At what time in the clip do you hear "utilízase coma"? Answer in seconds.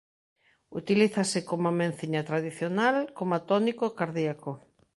0.79-1.71